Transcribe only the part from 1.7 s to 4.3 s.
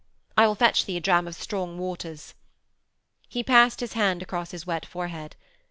waters.' He passed his hand